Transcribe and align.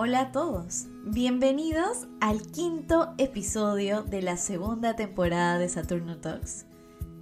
Hola 0.00 0.20
a 0.20 0.30
todos, 0.30 0.86
bienvenidos 1.06 2.06
al 2.20 2.40
quinto 2.52 3.16
episodio 3.18 4.04
de 4.04 4.22
la 4.22 4.36
segunda 4.36 4.94
temporada 4.94 5.58
de 5.58 5.68
Saturno 5.68 6.18
Talks 6.18 6.66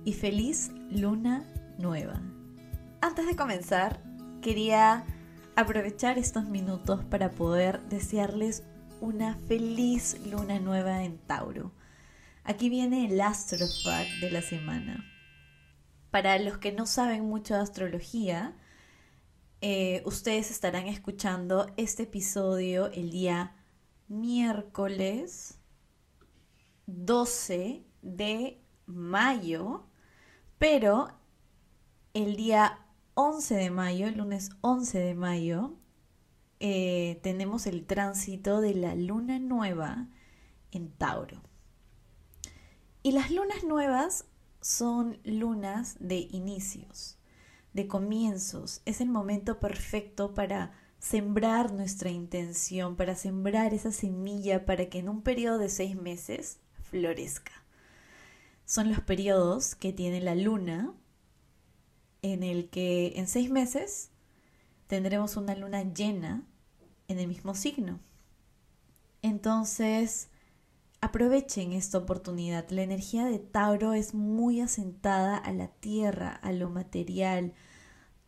y 0.04 0.12
feliz 0.12 0.72
luna 0.90 1.50
nueva. 1.78 2.20
Antes 3.00 3.26
de 3.26 3.34
comenzar, 3.34 4.02
quería 4.42 5.06
aprovechar 5.56 6.18
estos 6.18 6.44
minutos 6.44 7.02
para 7.06 7.30
poder 7.30 7.80
desearles 7.88 8.62
una 9.00 9.36
feliz 9.48 10.20
luna 10.30 10.58
nueva 10.58 11.02
en 11.02 11.16
Tauro. 11.16 11.72
Aquí 12.44 12.68
viene 12.68 13.06
el 13.06 13.18
astrofact 13.22 14.20
de 14.20 14.30
la 14.30 14.42
semana. 14.42 15.02
Para 16.10 16.38
los 16.38 16.58
que 16.58 16.72
no 16.72 16.84
saben 16.84 17.24
mucho 17.24 17.54
de 17.54 17.60
astrología, 17.60 18.54
eh, 19.68 20.00
ustedes 20.04 20.52
estarán 20.52 20.86
escuchando 20.86 21.66
este 21.76 22.04
episodio 22.04 22.86
el 22.92 23.10
día 23.10 23.56
miércoles 24.06 25.58
12 26.86 27.84
de 28.00 28.62
mayo, 28.86 29.88
pero 30.58 31.08
el 32.14 32.36
día 32.36 32.78
11 33.14 33.56
de 33.56 33.70
mayo, 33.70 34.06
el 34.06 34.18
lunes 34.18 34.50
11 34.60 35.00
de 35.00 35.14
mayo, 35.16 35.74
eh, 36.60 37.18
tenemos 37.24 37.66
el 37.66 37.86
tránsito 37.86 38.60
de 38.60 38.72
la 38.72 38.94
luna 38.94 39.40
nueva 39.40 40.06
en 40.70 40.92
Tauro. 40.92 41.42
Y 43.02 43.10
las 43.10 43.32
lunas 43.32 43.64
nuevas 43.64 44.26
son 44.60 45.18
lunas 45.24 45.96
de 45.98 46.18
inicios 46.30 47.15
de 47.76 47.86
comienzos. 47.86 48.80
Es 48.86 49.00
el 49.00 49.08
momento 49.08 49.60
perfecto 49.60 50.34
para 50.34 50.72
sembrar 50.98 51.72
nuestra 51.72 52.10
intención, 52.10 52.96
para 52.96 53.14
sembrar 53.14 53.74
esa 53.74 53.92
semilla 53.92 54.66
para 54.66 54.86
que 54.86 54.98
en 54.98 55.08
un 55.08 55.22
periodo 55.22 55.58
de 55.58 55.68
seis 55.68 55.94
meses 55.94 56.58
florezca. 56.90 57.52
Son 58.64 58.90
los 58.90 59.00
periodos 59.00 59.76
que 59.76 59.92
tiene 59.92 60.20
la 60.20 60.34
luna 60.34 60.92
en 62.22 62.42
el 62.42 62.68
que 62.70 63.12
en 63.16 63.28
seis 63.28 63.50
meses 63.50 64.10
tendremos 64.88 65.36
una 65.36 65.54
luna 65.54 65.82
llena 65.84 66.42
en 67.06 67.20
el 67.20 67.28
mismo 67.28 67.54
signo. 67.54 68.00
Entonces, 69.22 70.28
aprovechen 71.00 71.72
esta 71.72 71.98
oportunidad. 71.98 72.68
La 72.70 72.82
energía 72.82 73.26
de 73.26 73.38
Tauro 73.38 73.92
es 73.92 74.14
muy 74.14 74.60
asentada 74.60 75.36
a 75.36 75.52
la 75.52 75.68
tierra, 75.68 76.30
a 76.30 76.52
lo 76.52 76.70
material, 76.70 77.54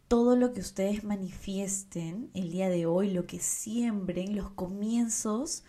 todo 0.09 0.37
lo 0.37 0.55
que 0.55 0.61
ustedes 0.61 1.05
manifiesten 1.05 2.31
el 2.33 2.51
día 2.51 2.71
de 2.71 2.87
hoy, 2.87 3.11
lo 3.11 3.27
que 3.27 3.39
siembren, 3.39 4.35
los 4.35 4.51
comienzos 4.51 5.65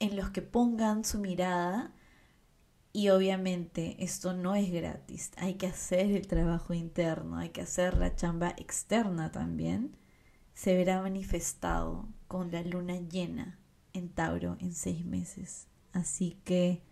en 0.00 0.16
los 0.16 0.30
que 0.30 0.42
pongan 0.42 1.04
su 1.04 1.20
mirada. 1.20 1.94
Y 2.92 3.10
obviamente 3.10 4.02
esto 4.02 4.32
no 4.32 4.54
es 4.54 4.72
gratis, 4.72 5.30
hay 5.36 5.54
que 5.54 5.66
hacer 5.66 6.10
el 6.10 6.26
trabajo 6.26 6.74
interno, 6.74 7.36
hay 7.36 7.50
que 7.50 7.60
hacer 7.60 7.96
la 7.96 8.16
chamba 8.16 8.54
externa 8.56 9.30
también. 9.30 9.96
Se 10.54 10.74
verá 10.74 11.02
manifestado 11.02 12.08
con 12.26 12.50
la 12.50 12.62
luna 12.62 12.96
llena 12.96 13.58
en 13.92 14.08
Tauro 14.08 14.56
en 14.60 14.72
seis 14.72 15.04
meses. 15.04 15.68
Así 15.92 16.38
que 16.44 16.82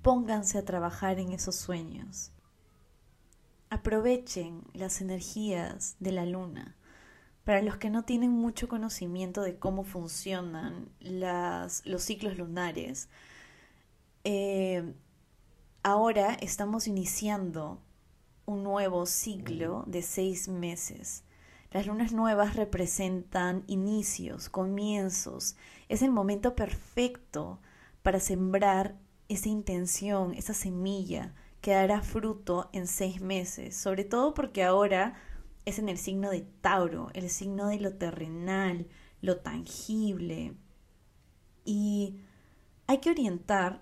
pónganse 0.00 0.58
a 0.58 0.64
trabajar 0.64 1.18
en 1.18 1.32
esos 1.32 1.56
sueños. 1.56 2.32
Aprovechen 3.72 4.64
las 4.74 5.00
energías 5.00 5.96
de 5.98 6.12
la 6.12 6.26
luna. 6.26 6.76
Para 7.42 7.62
los 7.62 7.78
que 7.78 7.88
no 7.88 8.04
tienen 8.04 8.30
mucho 8.30 8.68
conocimiento 8.68 9.40
de 9.40 9.58
cómo 9.58 9.82
funcionan 9.82 10.90
las, 11.00 11.80
los 11.86 12.02
ciclos 12.02 12.36
lunares, 12.36 13.08
eh, 14.24 14.92
ahora 15.82 16.34
estamos 16.34 16.86
iniciando 16.86 17.80
un 18.44 18.62
nuevo 18.62 19.06
ciclo 19.06 19.84
de 19.86 20.02
seis 20.02 20.48
meses. 20.48 21.24
Las 21.70 21.86
lunas 21.86 22.12
nuevas 22.12 22.56
representan 22.56 23.64
inicios, 23.68 24.50
comienzos. 24.50 25.56
Es 25.88 26.02
el 26.02 26.10
momento 26.10 26.54
perfecto 26.54 27.58
para 28.02 28.20
sembrar 28.20 28.98
esa 29.30 29.48
intención, 29.48 30.34
esa 30.34 30.52
semilla 30.52 31.32
que 31.62 31.70
dará 31.70 32.02
fruto 32.02 32.68
en 32.72 32.86
seis 32.86 33.22
meses, 33.22 33.76
sobre 33.76 34.04
todo 34.04 34.34
porque 34.34 34.64
ahora 34.64 35.14
es 35.64 35.78
en 35.78 35.88
el 35.88 35.96
signo 35.96 36.30
de 36.30 36.42
Tauro, 36.60 37.10
el 37.14 37.30
signo 37.30 37.68
de 37.68 37.78
lo 37.78 37.94
terrenal, 37.94 38.88
lo 39.20 39.38
tangible. 39.38 40.54
Y 41.64 42.16
hay 42.88 42.98
que 42.98 43.10
orientar, 43.10 43.80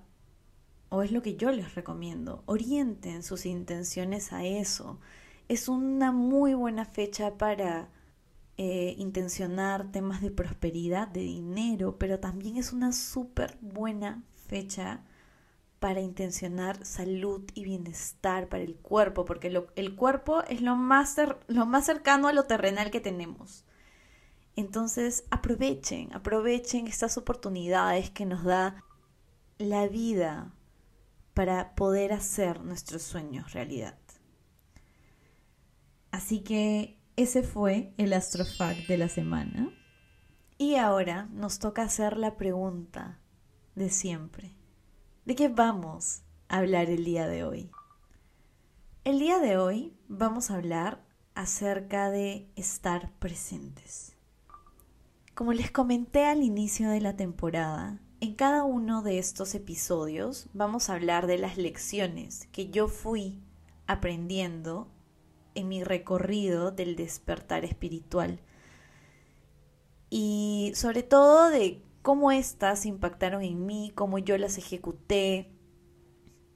o 0.91 1.03
es 1.03 1.11
lo 1.11 1.23
que 1.23 1.37
yo 1.37 1.51
les 1.53 1.75
recomiendo, 1.75 2.43
orienten 2.45 3.23
sus 3.23 3.47
intenciones 3.47 4.33
a 4.35 4.45
eso. 4.45 5.01
Es 5.49 5.67
una 5.67 6.13
muy 6.13 6.53
buena 6.53 6.85
fecha 6.85 7.39
para 7.39 7.89
eh, 8.59 8.95
intencionar 8.99 9.91
temas 9.91 10.21
de 10.21 10.31
prosperidad, 10.31 11.09
de 11.09 11.21
dinero, 11.21 11.97
pero 11.99 12.21
también 12.21 12.59
es 12.59 12.75
una 12.75 12.93
súper 12.93 13.57
buena 13.63 14.23
fecha 14.49 15.03
para 15.81 16.01
intencionar 16.01 16.85
salud 16.85 17.43
y 17.55 17.65
bienestar 17.65 18.49
para 18.49 18.63
el 18.63 18.77
cuerpo, 18.77 19.25
porque 19.25 19.49
el 19.75 19.97
cuerpo 19.97 20.45
es 20.45 20.61
lo 20.61 20.77
más, 20.77 21.17
lo 21.49 21.67
más 21.67 21.87
cercano 21.87 22.29
a 22.29 22.33
lo 22.33 22.45
terrenal 22.45 22.91
que 22.91 23.01
tenemos. 23.01 23.65
Entonces 24.57 25.25
aprovechen, 25.31 26.15
aprovechen 26.15 26.87
estas 26.87 27.17
oportunidades 27.17 28.11
que 28.11 28.27
nos 28.27 28.45
da 28.45 28.85
la 29.59 29.89
vida 29.89 30.53
para 31.33 31.75
poder 31.75 32.13
hacer 32.13 32.63
nuestros 32.63 33.03
sueños 33.03 33.53
realidad. 33.55 33.99
Así 36.11 36.41
que 36.41 36.99
ese 37.17 37.43
fue 37.43 37.95
el 37.97 38.13
astrofact 38.13 38.87
de 38.87 38.99
la 38.99 39.09
semana. 39.09 39.73
Y 40.59 40.75
ahora 40.75 41.27
nos 41.33 41.59
toca 41.59 41.83
hacer 41.83 42.19
la 42.19 42.37
pregunta 42.37 43.19
de 43.75 43.89
siempre. 43.89 44.60
¿De 45.27 45.35
qué 45.35 45.49
vamos 45.49 46.23
a 46.49 46.59
hablar 46.59 46.89
el 46.89 47.05
día 47.05 47.29
de 47.29 47.45
hoy? 47.45 47.71
El 49.05 49.19
día 49.19 49.39
de 49.39 49.59
hoy 49.59 49.93
vamos 50.09 50.51
a 50.51 50.55
hablar 50.55 51.05
acerca 51.35 52.11
de 52.11 52.49
estar 52.57 53.13
presentes. 53.19 54.17
Como 55.35 55.53
les 55.53 55.71
comenté 55.71 56.25
al 56.25 56.43
inicio 56.43 56.89
de 56.89 57.03
la 57.03 57.17
temporada, 57.17 58.01
en 58.21 58.35
cada 58.35 58.65
uno 58.65 59.03
de 59.03 59.19
estos 59.19 59.55
episodios 59.55 60.49
vamos 60.55 60.89
a 60.89 60.95
hablar 60.95 61.27
de 61.27 61.37
las 61.37 61.59
lecciones 61.59 62.49
que 62.51 62.71
yo 62.71 62.89
fui 62.89 63.43
aprendiendo 63.87 64.89
en 65.55 65.69
mi 65.69 65.85
recorrido 65.85 66.71
del 66.71 66.97
despertar 66.97 67.67
espiritual. 67.67 68.41
Y 70.09 70.73
sobre 70.75 71.03
todo 71.03 71.51
de 71.51 71.83
cómo 72.03 72.33
éstas 72.33 72.87
impactaron 72.87 73.43
en 73.43 73.67
mí, 73.67 73.93
cómo 73.95 74.19
yo 74.19 74.39
las 74.39 74.59
ejecuté. 74.59 75.51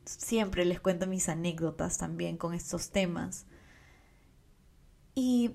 Siempre 0.04 0.64
les 0.64 0.80
cuento 0.80 1.06
mis 1.06 1.28
anécdotas 1.28 1.98
también 1.98 2.36
con 2.36 2.54
estos 2.54 2.90
temas. 2.90 3.46
Y 5.14 5.52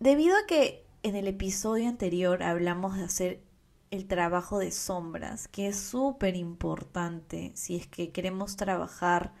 debido 0.00 0.36
a 0.36 0.46
que 0.46 0.86
en 1.02 1.16
el 1.16 1.28
episodio 1.28 1.88
anterior 1.88 2.42
hablamos 2.42 2.96
de 2.96 3.04
hacer 3.04 3.42
el 3.90 4.06
trabajo 4.06 4.58
de 4.58 4.70
sombras, 4.70 5.48
que 5.48 5.68
es 5.68 5.78
súper 5.78 6.36
importante 6.36 7.52
si 7.54 7.76
es 7.76 7.86
que 7.86 8.12
queremos 8.12 8.56
trabajar 8.56 9.32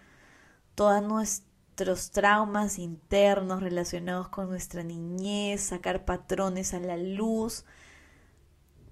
todos 0.74 1.02
nuestros 1.02 2.10
traumas 2.10 2.78
internos 2.78 3.62
relacionados 3.62 4.28
con 4.28 4.48
nuestra 4.48 4.82
niñez, 4.82 5.62
sacar 5.62 6.04
patrones 6.04 6.72
a 6.72 6.80
la 6.80 6.96
luz, 6.96 7.64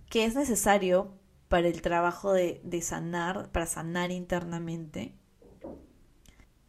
que 0.08 0.25
es 0.25 0.35
necesario 0.35 1.12
para 1.49 1.69
el 1.69 1.81
trabajo 1.82 2.32
de, 2.32 2.81
sanar, 2.82 3.50
para 3.53 3.67
sanar 3.67 4.11
internamente. 4.11 5.14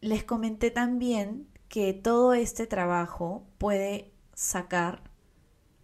Les 0.00 0.24
comenté 0.24 0.70
también 0.70 1.48
que 1.68 1.92
todo 1.92 2.34
este 2.34 2.66
trabajo 2.66 3.46
puede 3.58 4.12
sacar 4.34 5.02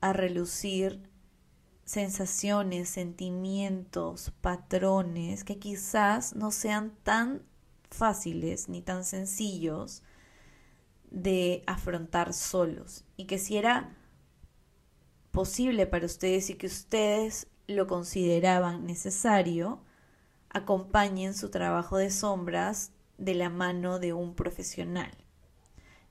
a 0.01 0.13
relucir 0.13 1.11
sensaciones, 1.85 2.89
sentimientos, 2.89 4.33
patrones 4.41 5.45
que 5.45 5.59
quizás 5.59 6.35
no 6.35 6.51
sean 6.51 6.95
tan 7.03 7.43
fáciles 7.91 8.69
ni 8.69 8.81
tan 8.81 9.05
sencillos 9.05 10.03
de 11.11 11.63
afrontar 11.67 12.33
solos 12.33 13.05
y 13.17 13.27
que 13.27 13.39
si 13.39 13.57
era 13.57 13.97
posible 15.35 15.87
para 15.89 16.07
ustedes 16.07 16.49
y 16.49 16.55
que 16.55 16.69
ustedes 16.69 17.49
lo 17.67 17.89
consideraban 17.89 18.87
necesario, 18.87 19.81
acompañen 20.49 21.35
su 21.35 21.51
trabajo 21.51 21.99
de 21.99 22.11
sombras 22.11 22.93
de 23.19 23.35
la 23.35 23.51
mano 23.51 23.99
de 23.99 24.13
un 24.13 24.35
profesional. 24.37 25.11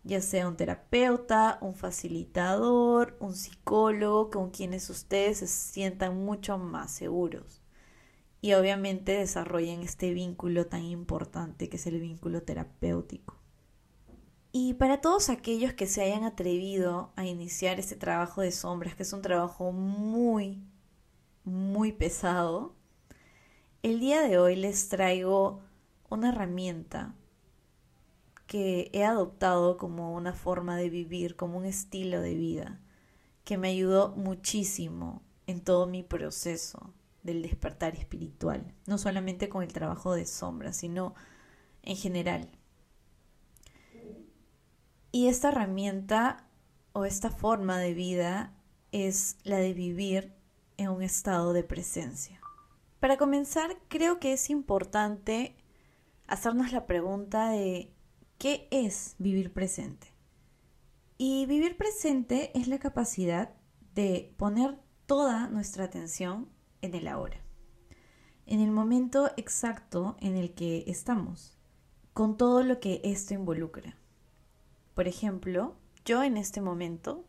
ya 0.03 0.19
sea 0.21 0.49
un 0.49 0.57
terapeuta, 0.57 1.57
un 1.61 1.75
facilitador, 1.75 3.15
un 3.21 3.35
psicólogo 3.35 4.29
con 4.29 4.51
quienes 4.51 4.89
ustedes 4.89 5.37
se 5.39 5.47
sientan 5.47 6.25
mucho 6.25 6.57
más 6.57 6.91
seguros. 6.91 7.61
Y 8.41 8.53
obviamente 8.55 9.13
desarrollen 9.13 9.81
este 9.83 10.13
vínculo 10.13 10.67
tan 10.67 10.83
importante 10.83 11.69
que 11.69 11.77
es 11.77 11.87
el 11.87 12.01
vínculo 12.01 12.43
terapéutico. 12.43 13.42
Y 14.55 14.75
para 14.75 15.01
todos 15.01 15.29
aquellos 15.29 15.73
que 15.73 15.87
se 15.87 16.03
hayan 16.03 16.23
atrevido 16.23 17.11
a 17.15 17.25
iniciar 17.25 17.79
este 17.79 17.95
trabajo 17.95 18.41
de 18.41 18.51
sombras, 18.51 18.93
que 18.93 19.01
es 19.01 19.11
un 19.11 19.23
trabajo 19.23 19.71
muy, 19.71 20.61
muy 21.43 21.91
pesado, 21.91 22.75
el 23.81 23.99
día 23.99 24.21
de 24.21 24.37
hoy 24.37 24.55
les 24.55 24.89
traigo 24.89 25.61
una 26.07 26.29
herramienta 26.29 27.15
que 28.45 28.91
he 28.93 29.03
adoptado 29.03 29.75
como 29.77 30.13
una 30.13 30.33
forma 30.33 30.77
de 30.77 30.91
vivir, 30.91 31.35
como 31.35 31.57
un 31.57 31.65
estilo 31.65 32.21
de 32.21 32.35
vida, 32.35 32.79
que 33.45 33.57
me 33.57 33.69
ayudó 33.69 34.09
muchísimo 34.15 35.23
en 35.47 35.61
todo 35.61 35.87
mi 35.87 36.03
proceso 36.03 36.93
del 37.23 37.41
despertar 37.41 37.95
espiritual, 37.95 38.71
no 38.85 38.99
solamente 38.99 39.49
con 39.49 39.63
el 39.63 39.73
trabajo 39.73 40.13
de 40.13 40.27
sombra, 40.27 40.73
sino 40.73 41.15
en 41.81 41.95
general. 41.95 42.51
Y 45.15 45.27
esta 45.27 45.49
herramienta 45.49 46.49
o 46.91 47.05
esta 47.05 47.29
forma 47.29 47.77
de 47.77 47.93
vida 47.93 48.51
es 48.91 49.37
la 49.43 49.57
de 49.57 49.71
vivir 49.71 50.33
en 50.77 50.89
un 50.89 51.03
estado 51.03 51.53
de 51.53 51.63
presencia. 51.63 52.41
Para 52.99 53.17
comenzar, 53.17 53.77
creo 53.89 54.19
que 54.19 54.33
es 54.33 54.49
importante 54.49 55.55
hacernos 56.25 56.71
la 56.71 56.87
pregunta 56.87 57.51
de 57.51 57.93
¿Qué 58.39 58.67
es 58.71 59.15
vivir 59.19 59.53
presente? 59.53 60.07
Y 61.19 61.45
vivir 61.45 61.77
presente 61.77 62.51
es 62.57 62.67
la 62.67 62.79
capacidad 62.79 63.53
de 63.93 64.33
poner 64.37 64.79
toda 65.05 65.47
nuestra 65.47 65.83
atención 65.83 66.49
en 66.81 66.95
el 66.95 67.07
ahora, 67.07 67.37
en 68.47 68.61
el 68.61 68.71
momento 68.71 69.29
exacto 69.37 70.17
en 70.21 70.37
el 70.37 70.55
que 70.55 70.85
estamos, 70.87 71.55
con 72.13 72.35
todo 72.35 72.63
lo 72.63 72.79
que 72.79 72.99
esto 73.03 73.35
involucra. 73.35 73.95
Por 74.93 75.07
ejemplo, 75.07 75.75
yo 76.05 76.23
en 76.23 76.37
este 76.37 76.61
momento 76.61 77.25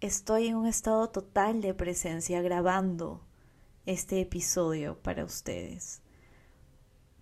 estoy 0.00 0.46
en 0.46 0.56
un 0.56 0.66
estado 0.66 1.10
total 1.10 1.60
de 1.60 1.74
presencia 1.74 2.40
grabando 2.40 3.20
este 3.86 4.20
episodio 4.20 4.98
para 5.02 5.24
ustedes, 5.24 6.02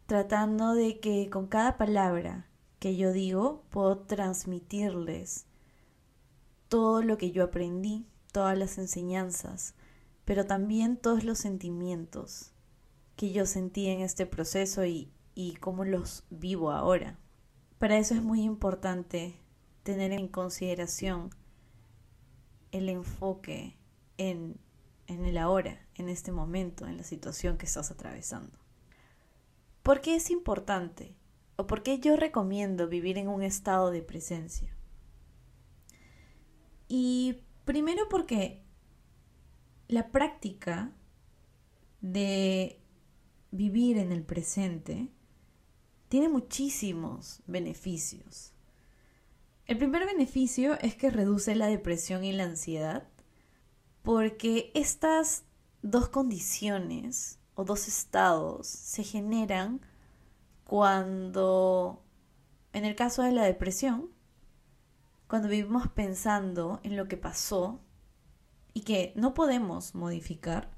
tratando 0.07 0.75
de 0.75 1.01
que 1.01 1.31
con 1.31 1.47
cada 1.47 1.77
palabra 1.77 2.47
que 2.79 2.97
yo 2.97 3.13
digo, 3.13 3.65
puedo 3.71 3.99
transmitirles 3.99 5.47
todo 6.69 7.03
lo 7.03 7.17
que 7.17 7.31
yo 7.31 7.45
aprendí, 7.45 8.07
todas 8.33 8.59
las 8.59 8.79
enseñanzas, 8.79 9.75
pero 10.25 10.45
también 10.45 10.97
todos 10.97 11.25
los 11.25 11.39
sentimientos 11.39 12.53
que 13.17 13.33
yo 13.33 13.47
sentí 13.47 13.87
en 13.87 14.01
este 14.01 14.27
proceso 14.27 14.85
y, 14.85 15.11
cómo 15.61 15.85
los 15.85 16.25
vivo 16.31 16.71
ahora. 16.71 17.19
Para 17.79 17.99
eso 17.99 18.15
es 18.15 18.23
muy 18.23 18.43
importante 18.43 19.41
tener 19.87 20.13
en 20.13 20.29
consideración 20.29 21.31
el 22.73 22.91
enfoque 22.91 23.79
en, 24.19 24.61
en 25.07 25.25
el 25.25 25.39
ahora, 25.39 25.87
en 25.95 26.11
este 26.11 26.33
momento, 26.33 26.87
en 26.87 26.99
la 26.99 27.05
situación 27.05 27.57
que 27.57 27.65
estás 27.65 27.91
atravesando. 27.91 28.59
¿Por 29.83 30.03
qué 30.03 30.17
es 30.17 30.31
importante? 30.31 31.17
o 31.57 31.67
por 31.67 31.83
qué 31.83 31.99
yo 31.99 32.17
recomiendo 32.17 32.89
vivir 32.89 33.19
en 33.19 33.29
un 33.29 33.43
estado 33.43 33.91
de 33.91 34.03
presencia. 34.03 34.77
Y 36.89 37.43
primero 37.65 38.09
porque 38.09 38.63
la 39.89 40.13
práctica 40.13 40.93
de 42.01 42.79
vivir 43.51 43.97
en 43.97 44.13
el 44.13 44.23
presente 44.23 45.09
tiene 46.09 46.29
muchísimos 46.29 47.43
beneficios. 47.47 48.53
El 49.67 49.79
primer 49.79 50.07
beneficio 50.07 50.79
es 50.81 50.95
que 50.95 51.11
reduce 51.11 51.57
la 51.57 51.67
depresión 51.67 52.23
y 52.23 52.33
la 52.33 52.45
ansiedad 52.45 53.09
porque 54.03 54.71
estas 54.75 55.43
dos 55.83 56.09
condiciones 56.09 57.41
o 57.57 57.65
dos 57.65 57.89
estados 57.89 58.69
se 58.69 59.03
generan 59.03 59.81
cuando, 60.63 62.05
en 62.73 62.85
el 62.85 62.95
caso 62.95 63.23
de 63.25 63.33
la 63.33 63.43
depresión, 63.43 64.11
cuando 65.27 65.49
vivimos 65.49 65.89
pensando 65.89 66.79
en 66.85 66.97
lo 66.97 67.09
que 67.09 67.17
pasó 67.17 67.81
y 68.73 68.83
que 68.83 69.13
no 69.17 69.35
podemos 69.35 69.97
modificar, 69.97 70.71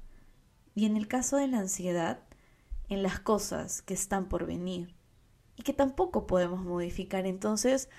y 0.73 0.85
en 0.85 0.97
el 0.97 1.07
caso 1.07 1.37
de 1.37 1.47
la 1.47 1.59
ansiedad, 1.59 2.23
en 2.87 3.03
las 3.03 3.19
cosas 3.19 3.83
que 3.83 3.93
están 3.93 4.27
por 4.29 4.47
venir 4.47 4.95
y 5.55 5.61
que 5.61 5.73
tampoco 5.73 6.25
podemos 6.25 6.63
modificar. 6.63 7.27
Entonces, 7.27 7.89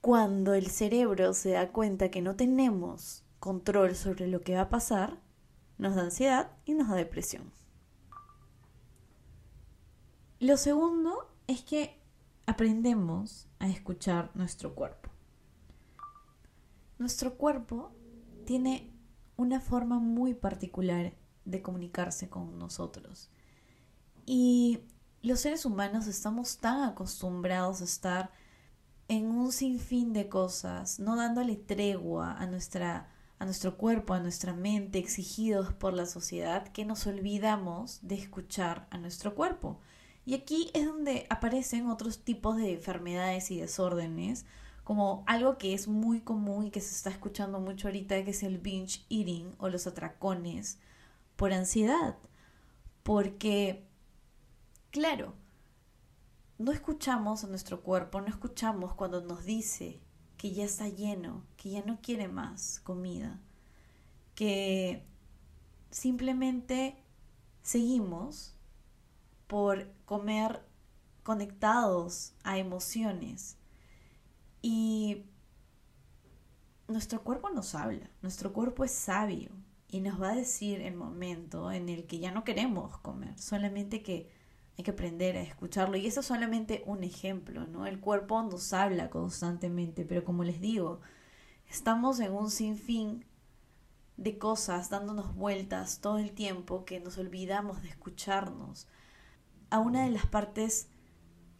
cuando 0.00 0.54
el 0.54 0.68
cerebro 0.68 1.34
se 1.34 1.50
da 1.50 1.72
cuenta 1.72 2.10
que 2.10 2.22
no 2.22 2.36
tenemos 2.36 3.24
control 3.40 3.94
sobre 3.94 4.26
lo 4.26 4.42
que 4.42 4.54
va 4.54 4.62
a 4.62 4.68
pasar, 4.68 5.18
nos 5.76 5.94
da 5.94 6.02
ansiedad 6.02 6.50
y 6.64 6.74
nos 6.74 6.88
da 6.88 6.94
depresión. 6.94 7.52
Lo 10.40 10.56
segundo 10.56 11.30
es 11.46 11.62
que 11.62 12.00
aprendemos 12.46 13.48
a 13.58 13.68
escuchar 13.68 14.30
nuestro 14.34 14.74
cuerpo. 14.74 15.10
Nuestro 16.98 17.34
cuerpo 17.36 17.92
tiene 18.44 18.92
una 19.36 19.60
forma 19.60 19.98
muy 19.98 20.34
particular 20.34 21.14
de 21.44 21.62
comunicarse 21.62 22.28
con 22.28 22.58
nosotros. 22.58 23.30
Y 24.26 24.80
los 25.22 25.40
seres 25.40 25.64
humanos 25.64 26.06
estamos 26.06 26.58
tan 26.58 26.82
acostumbrados 26.82 27.80
a 27.80 27.84
estar 27.84 28.30
en 29.08 29.26
un 29.26 29.52
sinfín 29.52 30.12
de 30.12 30.28
cosas, 30.28 31.00
no 31.00 31.16
dándole 31.16 31.56
tregua 31.56 32.34
a 32.34 32.46
nuestra 32.46 33.08
a 33.38 33.44
nuestro 33.44 33.76
cuerpo, 33.76 34.14
a 34.14 34.20
nuestra 34.20 34.52
mente, 34.52 34.98
exigidos 34.98 35.72
por 35.72 35.94
la 35.94 36.06
sociedad, 36.06 36.68
que 36.68 36.84
nos 36.84 37.06
olvidamos 37.06 38.00
de 38.02 38.16
escuchar 38.16 38.88
a 38.90 38.98
nuestro 38.98 39.34
cuerpo. 39.34 39.80
Y 40.24 40.34
aquí 40.34 40.70
es 40.74 40.86
donde 40.86 41.26
aparecen 41.30 41.88
otros 41.88 42.24
tipos 42.24 42.56
de 42.56 42.74
enfermedades 42.74 43.50
y 43.50 43.60
desórdenes, 43.60 44.44
como 44.82 45.22
algo 45.26 45.58
que 45.58 45.74
es 45.74 45.86
muy 45.86 46.20
común 46.20 46.66
y 46.66 46.70
que 46.70 46.80
se 46.80 46.94
está 46.94 47.10
escuchando 47.10 47.60
mucho 47.60 47.88
ahorita, 47.88 48.24
que 48.24 48.32
es 48.32 48.42
el 48.42 48.58
binge 48.58 49.04
eating 49.08 49.54
o 49.58 49.68
los 49.68 49.86
atracones 49.86 50.78
por 51.36 51.52
ansiedad. 51.52 52.16
Porque, 53.02 53.86
claro, 54.90 55.34
no 56.58 56.72
escuchamos 56.72 57.44
a 57.44 57.46
nuestro 57.46 57.82
cuerpo, 57.82 58.20
no 58.20 58.26
escuchamos 58.26 58.94
cuando 58.94 59.20
nos 59.20 59.44
dice 59.44 60.00
que 60.36 60.52
ya 60.52 60.64
está 60.64 60.88
lleno, 60.88 61.44
que 61.56 61.70
ya 61.70 61.84
no 61.84 62.00
quiere 62.00 62.28
más 62.28 62.80
comida, 62.80 63.40
que 64.34 65.04
simplemente 65.90 66.96
seguimos 67.62 68.54
por 69.46 69.90
comer 70.04 70.64
conectados 71.22 72.32
a 72.42 72.58
emociones. 72.58 73.56
Y 74.60 75.24
nuestro 76.88 77.22
cuerpo 77.22 77.50
nos 77.50 77.74
habla, 77.74 78.10
nuestro 78.22 78.52
cuerpo 78.52 78.84
es 78.84 78.92
sabio 78.92 79.50
y 79.88 80.00
nos 80.00 80.20
va 80.20 80.30
a 80.30 80.36
decir 80.36 80.80
el 80.80 80.94
momento 80.94 81.70
en 81.70 81.88
el 81.88 82.06
que 82.06 82.18
ya 82.18 82.32
no 82.32 82.44
queremos 82.44 82.98
comer, 82.98 83.38
solamente 83.38 84.02
que 84.02 84.30
hay 84.78 84.84
que 84.84 84.92
aprender 84.92 85.36
a 85.36 85.42
escucharlo. 85.42 85.96
Y 85.96 86.06
eso 86.06 86.20
es 86.20 86.26
solamente 86.26 86.84
un 86.86 87.02
ejemplo, 87.02 87.66
¿no? 87.66 87.84
El 87.84 87.98
cuerpo 87.98 88.40
nos 88.44 88.72
habla 88.72 89.10
constantemente, 89.10 90.04
pero 90.04 90.24
como 90.24 90.44
les 90.44 90.60
digo, 90.60 91.00
estamos 91.68 92.20
en 92.20 92.32
un 92.32 92.48
sinfín 92.48 93.24
de 94.16 94.38
cosas 94.38 94.88
dándonos 94.88 95.34
vueltas 95.34 96.00
todo 96.00 96.18
el 96.18 96.32
tiempo 96.32 96.84
que 96.84 97.00
nos 97.00 97.18
olvidamos 97.18 97.82
de 97.82 97.88
escucharnos 97.88 98.86
a 99.70 99.80
una 99.80 100.04
de 100.04 100.10
las 100.12 100.26
partes 100.26 100.88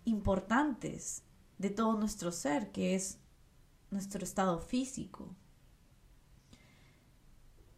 importantes 0.05 1.25
de 1.59 1.71
todo 1.71 1.99
nuestro 1.99 2.31
ser, 2.31 2.71
que 2.71 2.95
es 2.95 3.19
nuestro 3.91 4.23
estado 4.23 4.61
físico. 4.61 5.35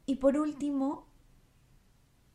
Y 0.04 0.16
por 0.16 0.36
último, 0.36 1.06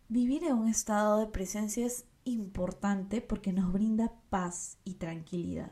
vivir 0.08 0.44
en 0.44 0.54
un 0.54 0.70
estado 0.70 1.20
de 1.20 1.28
presencia 1.28 1.86
es 1.86 2.06
importante 2.26 3.22
porque 3.22 3.54
nos 3.54 3.72
brinda 3.72 4.14
paz 4.30 4.78
y 4.84 4.96
tranquilidad. 4.96 5.72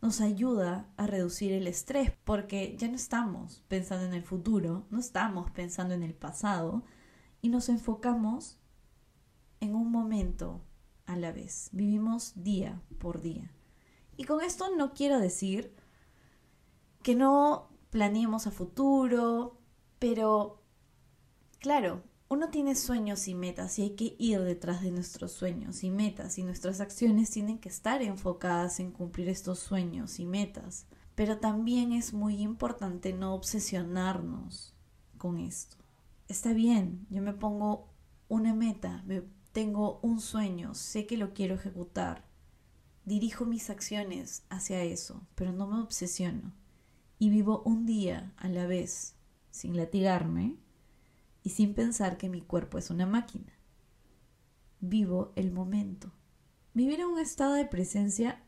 Nos 0.00 0.20
ayuda 0.20 0.88
a 0.96 1.06
reducir 1.06 1.52
el 1.52 1.66
estrés 1.66 2.12
porque 2.24 2.76
ya 2.78 2.88
no 2.88 2.94
estamos 2.94 3.62
pensando 3.68 4.06
en 4.06 4.14
el 4.14 4.22
futuro, 4.22 4.86
no 4.90 5.00
estamos 5.00 5.50
pensando 5.50 5.94
en 5.94 6.04
el 6.04 6.14
pasado 6.14 6.84
y 7.42 7.48
nos 7.48 7.68
enfocamos 7.68 8.58
en 9.60 9.74
un 9.74 9.90
momento 9.90 10.62
a 11.06 11.16
la 11.16 11.32
vez. 11.32 11.70
Vivimos 11.72 12.32
día 12.36 12.80
por 12.98 13.20
día. 13.20 13.50
Y 14.16 14.24
con 14.24 14.40
esto 14.40 14.74
no 14.76 14.94
quiero 14.94 15.18
decir 15.18 15.74
que 17.02 17.14
no 17.14 17.70
planeemos 17.90 18.46
a 18.46 18.50
futuro, 18.50 19.58
pero 19.98 20.62
claro, 21.60 22.02
uno 22.30 22.50
tiene 22.50 22.74
sueños 22.74 23.26
y 23.26 23.34
metas 23.34 23.78
y 23.78 23.82
hay 23.82 23.90
que 23.90 24.14
ir 24.18 24.40
detrás 24.42 24.82
de 24.82 24.90
nuestros 24.90 25.32
sueños 25.32 25.82
y 25.82 25.90
metas 25.90 26.38
y 26.38 26.44
nuestras 26.44 26.80
acciones 26.80 27.30
tienen 27.30 27.58
que 27.58 27.70
estar 27.70 28.02
enfocadas 28.02 28.80
en 28.80 28.92
cumplir 28.92 29.30
estos 29.30 29.58
sueños 29.58 30.20
y 30.20 30.26
metas. 30.26 30.86
Pero 31.14 31.38
también 31.38 31.92
es 31.92 32.12
muy 32.12 32.42
importante 32.42 33.12
no 33.12 33.34
obsesionarnos 33.34 34.74
con 35.16 35.38
esto. 35.38 35.76
Está 36.28 36.52
bien, 36.52 37.06
yo 37.08 37.22
me 37.22 37.32
pongo 37.32 37.88
una 38.28 38.54
meta, 38.54 39.02
tengo 39.52 39.98
un 40.02 40.20
sueño, 40.20 40.74
sé 40.74 41.06
que 41.06 41.16
lo 41.16 41.32
quiero 41.32 41.54
ejecutar, 41.54 42.26
dirijo 43.06 43.46
mis 43.46 43.70
acciones 43.70 44.44
hacia 44.50 44.82
eso, 44.82 45.26
pero 45.34 45.52
no 45.52 45.66
me 45.66 45.80
obsesiono 45.80 46.52
y 47.18 47.30
vivo 47.30 47.62
un 47.64 47.86
día 47.86 48.32
a 48.36 48.48
la 48.48 48.66
vez 48.66 49.16
sin 49.50 49.76
latigarme 49.76 50.56
y 51.48 51.50
sin 51.50 51.72
pensar 51.72 52.18
que 52.18 52.28
mi 52.28 52.42
cuerpo 52.42 52.76
es 52.76 52.90
una 52.90 53.06
máquina. 53.06 53.58
Vivo 54.80 55.32
el 55.34 55.50
momento. 55.50 56.12
Vivir 56.74 57.00
en 57.00 57.06
un 57.06 57.18
estado 57.18 57.54
de 57.54 57.64
presencia, 57.64 58.44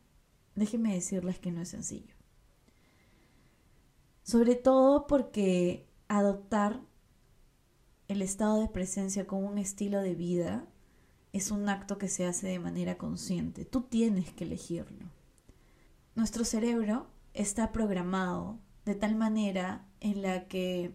déjenme 0.54 0.92
decirles 0.92 1.38
que 1.38 1.50
no 1.50 1.62
es 1.62 1.71
sencillo. 1.71 2.14
Sobre 4.23 4.54
todo 4.54 5.07
porque 5.07 5.88
adoptar 6.09 6.83
el 8.07 8.21
estado 8.21 8.61
de 8.61 8.69
presencia 8.69 9.26
como 9.26 9.49
un 9.49 9.57
estilo 9.57 10.02
de 10.02 10.14
vida 10.14 10.66
es 11.33 11.50
un 11.50 11.71
acto 11.71 11.97
que 11.97 12.09
se 12.09 12.26
hace 12.26 12.49
de 12.49 12.59
manera 12.59 12.99
consciente. 12.99 13.64
Tú 13.64 13.80
tienes 13.80 14.30
que 14.30 14.45
elegirlo. 14.45 15.07
Nuestro 16.14 16.45
cerebro 16.45 17.07
está 17.33 17.73
programado 17.73 18.59
de 18.85 18.95
tal 18.95 19.14
manera 19.14 19.88
en 20.00 20.21
la 20.21 20.49
que 20.49 20.95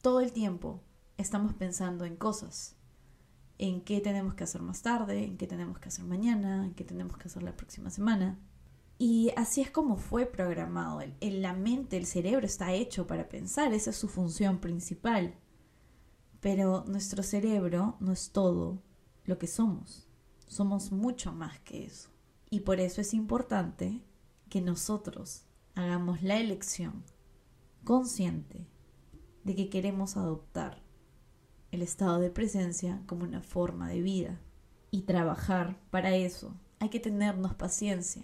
todo 0.00 0.22
el 0.22 0.32
tiempo 0.32 0.82
estamos 1.22 1.54
pensando 1.54 2.04
en 2.04 2.16
cosas, 2.16 2.76
en 3.58 3.80
qué 3.80 4.00
tenemos 4.00 4.34
que 4.34 4.44
hacer 4.44 4.62
más 4.62 4.82
tarde, 4.82 5.24
en 5.24 5.36
qué 5.36 5.46
tenemos 5.46 5.78
que 5.78 5.88
hacer 5.88 6.04
mañana, 6.04 6.66
en 6.66 6.74
qué 6.74 6.84
tenemos 6.84 7.16
que 7.16 7.28
hacer 7.28 7.42
la 7.42 7.56
próxima 7.56 7.90
semana. 7.90 8.38
Y 8.98 9.32
así 9.36 9.60
es 9.60 9.70
como 9.70 9.96
fue 9.96 10.26
programado. 10.26 11.00
En 11.20 11.42
la 11.42 11.52
mente, 11.54 11.96
el 11.96 12.06
cerebro 12.06 12.46
está 12.46 12.72
hecho 12.72 13.06
para 13.06 13.28
pensar, 13.28 13.72
esa 13.72 13.90
es 13.90 13.96
su 13.96 14.08
función 14.08 14.58
principal. 14.60 15.34
Pero 16.40 16.84
nuestro 16.86 17.22
cerebro 17.22 17.96
no 18.00 18.12
es 18.12 18.30
todo 18.30 18.82
lo 19.24 19.38
que 19.38 19.46
somos. 19.46 20.08
Somos 20.46 20.92
mucho 20.92 21.32
más 21.32 21.58
que 21.60 21.84
eso. 21.84 22.10
Y 22.50 22.60
por 22.60 22.80
eso 22.80 23.00
es 23.00 23.14
importante 23.14 24.04
que 24.48 24.60
nosotros 24.60 25.46
hagamos 25.74 26.22
la 26.22 26.38
elección 26.38 27.04
consciente 27.84 28.66
de 29.44 29.54
que 29.56 29.70
queremos 29.70 30.16
adoptar 30.16 30.82
el 31.72 31.82
estado 31.82 32.20
de 32.20 32.30
presencia 32.30 33.02
como 33.06 33.24
una 33.24 33.42
forma 33.42 33.88
de 33.88 34.02
vida 34.02 34.38
y 34.90 35.02
trabajar 35.02 35.80
para 35.90 36.14
eso. 36.14 36.54
Hay 36.78 36.90
que 36.90 37.00
tenernos 37.00 37.54
paciencia. 37.54 38.22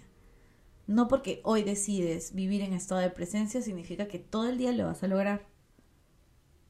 No 0.87 1.07
porque 1.07 1.41
hoy 1.43 1.63
decides 1.63 2.33
vivir 2.33 2.61
en 2.61 2.73
estado 2.73 3.01
de 3.01 3.09
presencia 3.09 3.61
significa 3.61 4.07
que 4.07 4.19
todo 4.19 4.47
el 4.47 4.57
día 4.57 4.71
lo 4.71 4.85
vas 4.85 5.03
a 5.03 5.07
lograr. 5.07 5.47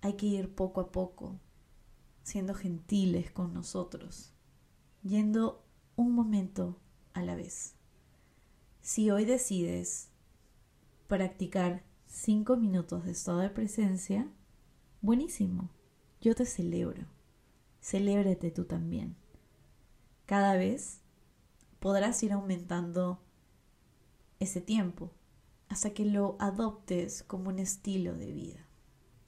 Hay 0.01 0.13
que 0.13 0.25
ir 0.25 0.55
poco 0.55 0.79
a 0.79 0.91
poco, 0.91 1.38
siendo 2.24 2.53
gentiles 2.53 3.29
con 3.29 3.53
nosotros, 3.53 4.33
yendo 5.03 5.65
un 5.98 6.13
momento 6.13 6.79
a 7.13 7.21
la 7.21 7.36
vez. 7.36 7.75
Si 8.81 9.12
hoy 9.12 9.25
decides 9.25 10.09
practicar 11.07 11.83
cinco 12.05 12.55
minutos 12.55 13.03
de 13.03 13.12
estado 13.12 13.39
de 13.39 13.50
presencia, 13.50 14.31
buenísimo, 15.01 15.69
yo 16.21 16.35
te 16.35 16.45
celebro. 16.45 17.05
Celébrate 17.81 18.51
tú 18.51 18.65
también. 18.65 19.15
Cada 20.25 20.55
vez 20.55 21.01
podrás 21.79 22.21
ir 22.23 22.33
aumentando 22.33 23.21
ese 24.39 24.61
tiempo 24.61 25.11
hasta 25.69 25.91
que 25.91 26.05
lo 26.05 26.35
adoptes 26.39 27.23
como 27.23 27.49
un 27.49 27.59
estilo 27.59 28.15
de 28.15 28.31
vida. 28.31 28.65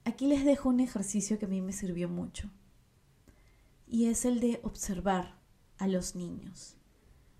Aquí 0.03 0.27
les 0.27 0.43
dejo 0.43 0.69
un 0.69 0.79
ejercicio 0.79 1.37
que 1.37 1.45
a 1.45 1.49
mí 1.49 1.61
me 1.61 1.73
sirvió 1.73 2.09
mucho 2.09 2.49
y 3.87 4.07
es 4.07 4.25
el 4.25 4.39
de 4.39 4.59
observar 4.63 5.37
a 5.77 5.87
los 5.87 6.15
niños. 6.15 6.77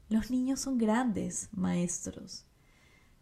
Los 0.10 0.30
niños 0.30 0.60
son 0.60 0.78
grandes 0.78 1.48
maestros. 1.54 2.46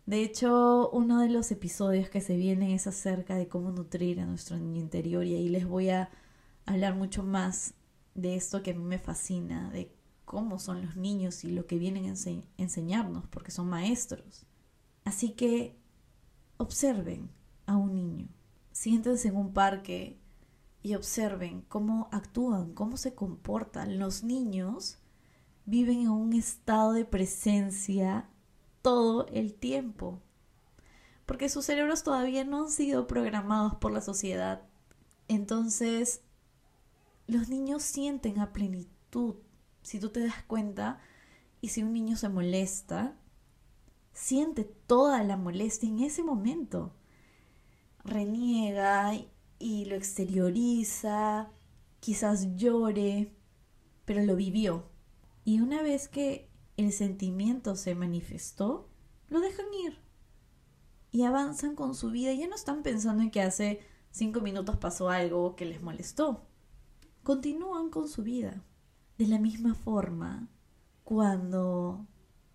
De 0.09 0.23
hecho, 0.23 0.89
uno 0.89 1.21
de 1.21 1.29
los 1.29 1.51
episodios 1.51 2.09
que 2.09 2.19
se 2.19 2.35
vienen 2.35 2.71
es 2.71 2.87
acerca 2.87 3.35
de 3.35 3.47
cómo 3.47 3.69
nutrir 3.69 4.19
a 4.19 4.25
nuestro 4.25 4.57
niño 4.57 4.81
interior 4.81 5.23
y 5.23 5.35
ahí 5.35 5.49
les 5.49 5.67
voy 5.67 5.91
a 5.91 6.09
hablar 6.65 6.95
mucho 6.95 7.21
más 7.21 7.75
de 8.15 8.35
esto 8.35 8.63
que 8.63 8.71
a 8.71 8.73
mí 8.73 8.83
me 8.83 8.97
fascina, 8.97 9.69
de 9.69 9.93
cómo 10.25 10.57
son 10.57 10.83
los 10.83 10.95
niños 10.95 11.43
y 11.43 11.51
lo 11.51 11.67
que 11.67 11.77
vienen 11.77 12.05
a 12.05 12.15
enseñarnos, 12.57 13.27
porque 13.27 13.51
son 13.51 13.69
maestros. 13.69 14.47
Así 15.03 15.33
que 15.33 15.77
observen 16.57 17.29
a 17.67 17.77
un 17.77 17.93
niño, 17.93 18.29
siéntense 18.71 19.27
en 19.27 19.35
un 19.35 19.53
parque 19.53 20.17
y 20.81 20.95
observen 20.95 21.61
cómo 21.67 22.09
actúan, 22.11 22.73
cómo 22.73 22.97
se 22.97 23.13
comportan. 23.13 23.99
Los 23.99 24.23
niños 24.23 24.97
viven 25.67 25.99
en 25.99 26.09
un 26.09 26.33
estado 26.33 26.93
de 26.93 27.05
presencia 27.05 28.27
todo 28.81 29.27
el 29.27 29.53
tiempo, 29.53 30.21
porque 31.25 31.49
sus 31.49 31.65
cerebros 31.65 32.03
todavía 32.03 32.43
no 32.43 32.63
han 32.63 32.71
sido 32.71 33.07
programados 33.07 33.75
por 33.75 33.91
la 33.91 34.01
sociedad. 34.01 34.63
Entonces, 35.27 36.21
los 37.27 37.49
niños 37.49 37.83
sienten 37.83 38.39
a 38.39 38.51
plenitud. 38.51 39.35
Si 39.83 39.99
tú 39.99 40.09
te 40.09 40.21
das 40.21 40.43
cuenta, 40.47 40.99
y 41.61 41.69
si 41.69 41.83
un 41.83 41.93
niño 41.93 42.15
se 42.15 42.29
molesta, 42.29 43.15
siente 44.13 44.63
toda 44.63 45.23
la 45.23 45.37
molestia 45.37 45.89
en 45.89 45.99
ese 45.99 46.23
momento. 46.23 46.93
Reniega 48.03 49.13
y 49.59 49.85
lo 49.85 49.95
exterioriza, 49.95 51.51
quizás 51.99 52.55
llore, 52.55 53.35
pero 54.05 54.23
lo 54.23 54.35
vivió. 54.35 54.89
Y 55.45 55.59
una 55.59 55.81
vez 55.83 56.07
que 56.07 56.48
el 56.79 56.93
sentimiento 56.93 57.75
se 57.75 57.93
manifestó, 57.93 58.89
lo 59.27 59.41
dejan 59.41 59.65
ir. 59.85 59.99
Y 61.11 61.23
avanzan 61.23 61.75
con 61.75 61.95
su 61.95 62.11
vida. 62.11 62.33
Ya 62.33 62.47
no 62.47 62.55
están 62.55 62.83
pensando 62.83 63.23
en 63.23 63.31
que 63.31 63.41
hace 63.41 63.81
cinco 64.11 64.41
minutos 64.41 64.77
pasó 64.77 65.09
algo 65.09 65.55
que 65.55 65.65
les 65.65 65.81
molestó. 65.81 66.45
Continúan 67.23 67.89
con 67.89 68.07
su 68.07 68.23
vida. 68.23 68.63
De 69.17 69.27
la 69.27 69.39
misma 69.39 69.75
forma, 69.75 70.47
cuando 71.03 72.07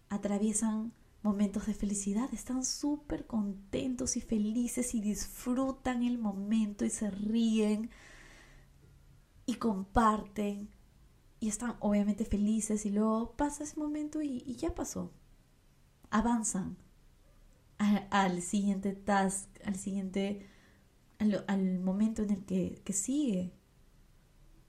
atraviesan 0.09 0.93
momentos 1.23 1.67
de 1.67 1.75
felicidad, 1.75 2.33
están 2.33 2.65
súper 2.65 3.27
contentos 3.27 4.17
y 4.17 4.21
felices 4.21 4.95
y 4.95 5.01
disfrutan 5.01 6.03
el 6.03 6.17
momento 6.19 6.85
y 6.85 6.91
se 6.91 7.11
ríen 7.11 7.91
y 9.47 9.57
comparten 9.57 10.71
y 11.45 11.49
están 11.49 11.77
obviamente 11.81 12.25
felices 12.25 12.87
y 12.87 12.91
luego 12.91 13.37
pasa 13.37 13.65
ese 13.65 13.79
momento 13.79 14.23
y, 14.23 14.57
ya 14.57 14.75
pasó. 14.75 15.13
Avanzan 16.09 16.79
al, 17.77 18.41
siguiente 18.41 18.95
task, 18.95 19.51
al 19.63 19.77
siguiente, 19.77 20.47
al, 21.19 21.81
momento 21.81 22.23
en 22.23 22.31
el 22.31 22.47
que, 22.47 22.81
que 22.83 22.95
sigue. 22.95 23.53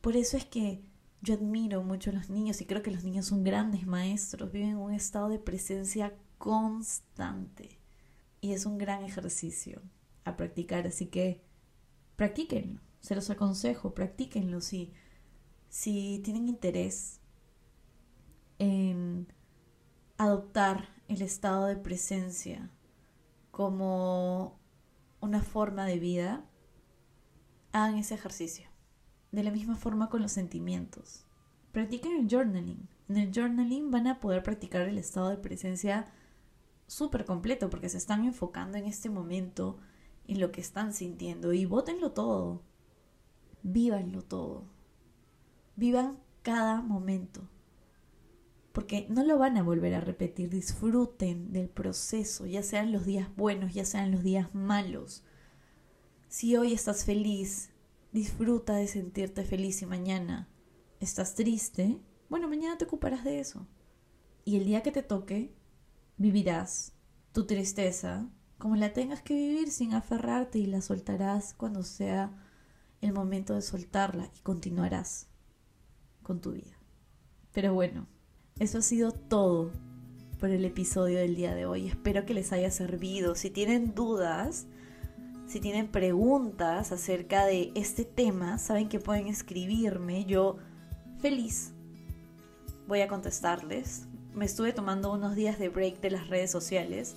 Por 0.02 0.18
eso 0.18 0.36
es 0.36 0.44
que 0.44 0.84
yo 1.22 1.36
admiro 1.36 1.82
mucho 1.82 2.10
a 2.10 2.14
los 2.14 2.30
niños 2.30 2.60
y 2.60 2.66
creo 2.66 2.82
que 2.82 2.92
los 2.92 3.06
niños 3.06 3.28
son 3.28 3.46
grandes 3.46 3.88
maestros, 3.88 4.52
viven 4.52 4.72
en 4.72 4.78
un 4.78 4.92
estado 4.94 5.30
de 5.30 5.40
presencia 5.40 6.14
constante. 6.38 7.80
Y 8.42 8.52
es 8.52 8.66
un 8.66 8.78
gran 8.78 9.02
ejercicio 9.06 9.82
a 10.26 10.36
practicar, 10.36 10.86
así 10.88 11.06
que 11.06 11.42
practíquenlo. 12.18 12.82
Se 13.00 13.16
los 13.16 13.30
aconsejo, 13.30 13.94
practíquenlo 13.94 14.60
si, 14.60 14.92
si 15.76 16.22
tienen 16.24 16.48
interés 16.48 17.20
en 18.60 19.28
adoptar 20.18 20.88
el 21.10 21.22
estado 21.22 21.66
de 21.66 21.76
presencia 21.76 22.72
como 23.52 24.58
una 25.20 25.44
forma 25.44 25.86
de 25.86 26.00
vida, 26.00 26.46
hagan 27.74 27.98
ese 27.98 28.14
ejercicio. 28.14 28.70
De 29.34 29.44
la 29.44 29.52
misma 29.52 29.76
forma 29.76 30.10
con 30.10 30.22
los 30.22 30.32
sentimientos. 30.32 31.26
Practiquen 31.74 32.22
el 32.22 32.30
journaling. 32.30 32.88
En 33.10 33.18
el 33.18 33.34
journaling 33.34 33.92
van 33.92 34.08
a 34.08 34.22
poder 34.22 34.44
practicar 34.44 34.84
el 34.84 34.98
estado 34.98 35.28
de 35.28 35.38
presencia 35.38 36.06
súper 36.88 37.26
completo 37.26 37.70
porque 37.70 37.90
se 37.90 37.98
están 37.98 38.24
enfocando 38.24 38.78
en 38.78 38.86
este 38.86 39.10
momento, 39.10 39.78
en 40.26 40.40
lo 40.40 40.54
que 40.54 40.62
están 40.62 40.94
sintiendo 40.94 41.52
y 41.52 41.66
votenlo 41.66 42.14
todo. 42.14 42.64
Vívanlo 43.62 44.22
todo. 44.22 44.74
Vivan 45.76 46.20
cada 46.44 46.82
momento. 46.82 47.50
porque 48.72 49.08
no 49.10 49.24
lo 49.24 49.38
van 49.38 49.56
a 49.58 49.64
volver 49.64 49.94
a 49.96 50.02
repetir. 50.02 50.50
Disfruten 50.50 51.54
del 51.54 51.70
proceso, 51.70 52.46
ya 52.46 52.62
sean 52.62 52.92
los 52.92 53.06
días 53.06 53.30
buenos, 53.38 53.74
ya 53.74 53.86
sean 53.86 54.12
los 54.12 54.22
días 54.22 54.54
malos. 54.54 55.24
Si 56.28 56.58
hoy 56.58 56.74
estás 56.74 57.06
feliz, 57.06 57.70
disfruta 58.12 58.76
de 58.76 58.88
sentirte 58.88 59.46
feliz 59.46 59.82
y 59.82 59.86
mañana 59.86 60.50
estás 61.00 61.36
triste, 61.36 62.00
bueno, 62.30 62.50
mañana 62.50 62.78
te 62.78 62.84
ocuparás 62.84 63.24
de 63.24 63.40
eso. 63.40 63.66
Y 64.44 64.58
el 64.58 64.66
día 64.66 64.84
que 64.84 64.92
te 64.92 65.04
toque, 65.04 65.56
vivirás 66.18 66.92
tu 67.32 67.46
tristeza 67.46 68.30
como 68.58 68.76
la 68.76 68.92
tengas 68.92 69.22
que 69.22 69.36
vivir 69.36 69.72
sin 69.72 69.94
aferrarte 69.94 70.60
y 70.60 70.66
la 70.66 70.82
soltarás 70.82 71.54
cuando 71.54 71.84
sea 71.84 72.32
el 73.00 73.14
momento 73.14 73.56
de 73.56 73.62
soltarla 73.62 74.30
y 74.38 74.42
continuarás 74.42 75.30
con 76.26 76.42
tu 76.42 76.52
vida. 76.52 76.78
Pero 77.54 77.74
bueno, 77.74 78.08
eso 78.60 78.80
ha 78.80 78.82
sido 78.82 79.14
todo 79.14 79.72
por 80.40 80.50
el 80.50 80.66
episodio 80.66 81.20
del 81.20 81.36
día 81.36 81.56
de 81.56 81.66
hoy. 81.66 81.88
Espero 81.88 82.26
que 82.26 82.34
les 82.34 82.52
haya 82.52 82.70
servido. 82.72 83.36
Si 83.36 83.50
tienen 83.50 83.96
dudas, 83.96 84.66
si 85.48 85.62
tienen 85.62 85.88
preguntas 85.88 86.92
acerca 86.92 87.46
de 87.46 87.72
este 87.76 88.04
tema, 88.04 88.58
saben 88.58 88.90
que 88.90 89.00
pueden 89.00 89.28
escribirme. 89.28 90.26
Yo 90.26 90.58
feliz 91.20 91.72
voy 92.88 93.02
a 93.02 93.08
contestarles. 93.08 94.08
Me 94.34 94.46
estuve 94.46 94.74
tomando 94.74 95.14
unos 95.14 95.36
días 95.36 95.60
de 95.60 95.70
break 95.70 96.02
de 96.02 96.12
las 96.12 96.28
redes 96.28 96.52
sociales. 96.52 97.16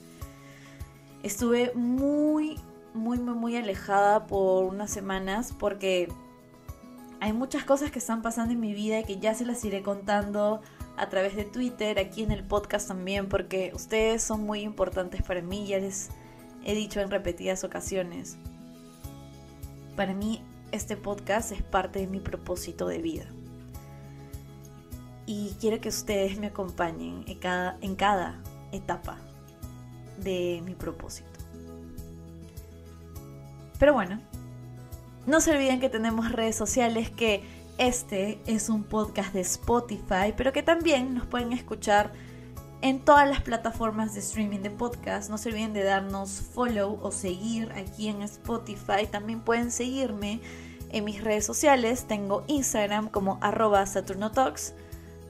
Estuve 1.22 1.72
muy, 1.74 2.56
muy, 2.94 3.18
muy, 3.18 3.34
muy 3.34 3.56
alejada 3.56 4.26
por 4.26 4.64
unas 4.64 4.90
semanas 4.90 5.52
porque 5.58 6.08
hay 7.20 7.32
muchas 7.32 7.64
cosas 7.64 7.90
que 7.90 7.98
están 7.98 8.22
pasando 8.22 8.52
en 8.52 8.60
mi 8.60 8.74
vida 8.74 9.00
y 9.00 9.04
que 9.04 9.18
ya 9.18 9.34
se 9.34 9.44
las 9.44 9.64
iré 9.64 9.82
contando 9.82 10.60
a 10.96 11.08
través 11.08 11.36
de 11.36 11.44
Twitter, 11.44 11.98
aquí 11.98 12.22
en 12.22 12.32
el 12.32 12.44
podcast 12.44 12.88
también, 12.88 13.28
porque 13.28 13.72
ustedes 13.74 14.22
son 14.22 14.44
muy 14.44 14.60
importantes 14.60 15.22
para 15.22 15.42
mí, 15.42 15.66
ya 15.66 15.78
les 15.78 16.10
he 16.64 16.74
dicho 16.74 17.00
en 17.00 17.10
repetidas 17.10 17.64
ocasiones. 17.64 18.36
Para 19.96 20.14
mí 20.14 20.42
este 20.70 20.96
podcast 20.96 21.52
es 21.52 21.62
parte 21.62 22.00
de 22.00 22.06
mi 22.06 22.20
propósito 22.20 22.86
de 22.86 22.98
vida. 22.98 23.26
Y 25.26 25.56
quiero 25.60 25.80
que 25.80 25.88
ustedes 25.88 26.38
me 26.38 26.46
acompañen 26.46 27.24
en 27.26 27.38
cada, 27.38 27.76
en 27.80 27.96
cada 27.96 28.40
etapa 28.72 29.18
de 30.18 30.62
mi 30.64 30.74
propósito. 30.74 31.28
Pero 33.78 33.92
bueno, 33.92 34.20
no 35.28 35.42
se 35.42 35.50
olviden 35.50 35.78
que 35.78 35.90
tenemos 35.90 36.32
redes 36.32 36.56
sociales, 36.56 37.10
que 37.10 37.42
este 37.76 38.40
es 38.46 38.70
un 38.70 38.82
podcast 38.82 39.34
de 39.34 39.42
Spotify, 39.42 40.32
pero 40.34 40.54
que 40.54 40.62
también 40.62 41.14
nos 41.14 41.26
pueden 41.26 41.52
escuchar 41.52 42.12
en 42.80 43.00
todas 43.00 43.28
las 43.28 43.42
plataformas 43.42 44.14
de 44.14 44.20
streaming 44.20 44.60
de 44.60 44.70
podcast. 44.70 45.28
No 45.28 45.36
se 45.36 45.50
olviden 45.50 45.74
de 45.74 45.84
darnos 45.84 46.30
follow 46.30 46.98
o 47.02 47.12
seguir 47.12 47.70
aquí 47.72 48.08
en 48.08 48.22
Spotify. 48.22 49.06
También 49.10 49.40
pueden 49.40 49.70
seguirme 49.70 50.40
en 50.88 51.04
mis 51.04 51.22
redes 51.22 51.44
sociales. 51.44 52.06
Tengo 52.08 52.44
Instagram 52.46 53.10
como 53.10 53.38
arroba 53.42 53.84
SaturnoTalks. 53.84 54.72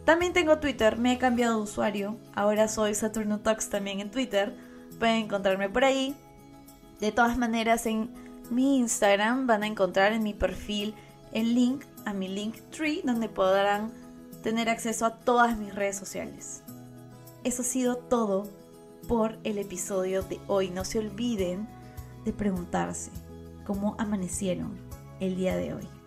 También 0.05 0.33
tengo 0.33 0.59
Twitter, 0.59 0.97
me 0.97 1.15
he 1.15 1.19
cambiado 1.19 1.57
de 1.57 1.63
usuario. 1.65 2.17
Ahora 2.37 2.69
soy 2.69 2.95
SaturnoTalks 2.95 3.69
también 3.69 3.99
en 3.99 4.13
Twitter. 4.13 4.57
Pueden 5.01 5.25
encontrarme 5.25 5.69
por 5.69 5.85
ahí. 5.85 6.15
De 7.01 7.11
todas 7.11 7.37
maneras, 7.37 7.85
en 7.87 8.28
mi 8.51 8.79
Instagram 8.79 9.47
van 9.47 9.63
a 9.63 9.67
encontrar 9.67 10.13
en 10.13 10.23
mi 10.23 10.35
perfil 10.35 10.95
el 11.33 11.55
link 11.55 11.85
a 12.05 12.13
mi 12.13 12.29
link 12.29 12.57
tree 12.71 13.03
donde 13.05 13.29
podrán 13.29 13.93
tener 14.43 14.69
acceso 14.69 15.05
a 15.05 15.17
todas 15.17 15.59
mis 15.59 15.75
redes 15.75 15.97
sociales. 15.97 16.63
Eso 17.45 17.63
ha 17.63 17.65
sido 17.65 17.97
todo 17.97 18.49
por 19.07 19.39
el 19.45 19.59
episodio 19.59 20.23
de 20.23 20.41
hoy. 20.47 20.71
No 20.71 20.85
se 20.85 20.99
olviden 20.99 21.69
de 22.25 22.33
preguntarse 22.33 23.11
cómo 23.67 23.95
amanecieron 23.99 24.79
el 25.21 25.37
día 25.37 25.57
de 25.57 25.75
hoy. 25.75 25.98